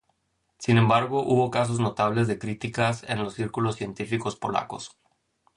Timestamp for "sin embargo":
0.57-1.21